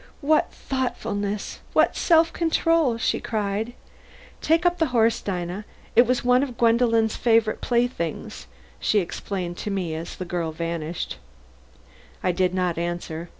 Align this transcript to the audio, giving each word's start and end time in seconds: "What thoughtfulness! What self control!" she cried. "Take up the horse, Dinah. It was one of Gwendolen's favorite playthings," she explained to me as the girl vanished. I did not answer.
"What 0.21 0.51
thoughtfulness! 0.51 1.59
What 1.73 1.95
self 1.95 2.33
control!" 2.33 2.97
she 2.97 3.19
cried. 3.19 3.73
"Take 4.41 4.65
up 4.65 4.79
the 4.79 4.87
horse, 4.87 5.21
Dinah. 5.21 5.63
It 5.95 6.07
was 6.07 6.25
one 6.25 6.41
of 6.41 6.57
Gwendolen's 6.57 7.15
favorite 7.15 7.61
playthings," 7.61 8.47
she 8.79 8.97
explained 8.97 9.57
to 9.57 9.69
me 9.69 9.93
as 9.93 10.15
the 10.15 10.25
girl 10.25 10.51
vanished. 10.51 11.17
I 12.23 12.31
did 12.31 12.51
not 12.51 12.79
answer. 12.79 13.29